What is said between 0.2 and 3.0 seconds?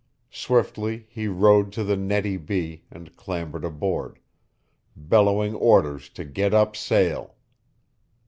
Swiftly he rowed to the Nettie B.